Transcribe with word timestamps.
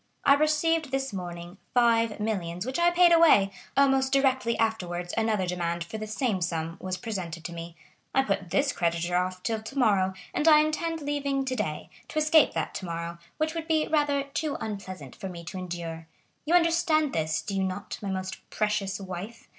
I 0.25 0.33
received 0.33 0.89
this 0.89 1.13
morning 1.13 1.59
five 1.75 2.19
millions 2.19 2.65
which 2.65 2.79
I 2.79 2.89
paid 2.89 3.11
away; 3.11 3.51
almost 3.77 4.11
directly 4.11 4.57
afterwards 4.57 5.13
another 5.15 5.45
demand 5.45 5.83
for 5.83 5.99
the 5.99 6.07
same 6.07 6.41
sum 6.41 6.77
was 6.79 6.97
presented 6.97 7.43
to 7.45 7.53
me; 7.53 7.75
I 8.15 8.23
put 8.23 8.49
this 8.49 8.73
creditor 8.73 9.15
off 9.15 9.43
till 9.43 9.61
tomorrow 9.61 10.15
and 10.33 10.47
I 10.47 10.61
intend 10.61 11.01
leaving 11.03 11.45
today, 11.45 11.91
to 12.07 12.17
escape 12.17 12.53
that 12.55 12.73
tomorrow, 12.73 13.19
which 13.37 13.53
would 13.53 13.67
be 13.67 13.87
rather 13.89 14.23
too 14.23 14.57
unpleasant 14.59 15.15
for 15.15 15.29
me 15.29 15.43
to 15.43 15.59
endure. 15.59 16.07
You 16.45 16.55
understand 16.55 17.13
this, 17.13 17.39
do 17.43 17.55
you 17.57 17.63
not, 17.63 17.99
my 18.01 18.09
most 18.09 18.39
precious 18.49 18.99
wife? 18.99 19.47